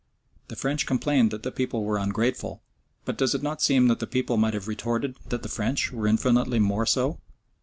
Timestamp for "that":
1.29-1.43, 3.87-3.99, 5.29-5.43